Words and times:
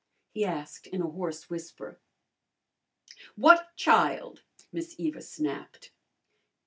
he 0.33 0.43
asked 0.43 0.87
in 0.87 0.99
a 1.03 1.07
hoarse 1.07 1.47
whisper. 1.47 1.99
"What 3.35 3.75
child?" 3.75 4.41
Miss 4.71 4.95
Eva 4.97 5.21
snapped. 5.21 5.91